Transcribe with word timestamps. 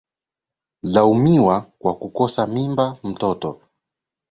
Laumiwa 0.93 1.57
kwa 1.79 1.93
kukosa 1.99 2.41
mimba/mtoto 2.53 3.61